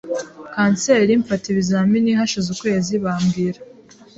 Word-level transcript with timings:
kanseri 0.53 1.11
mfata 1.21 1.45
ibizami 1.51 1.97
hashize 2.19 2.47
ukwezi 2.51 2.93
bambwira 3.03 3.59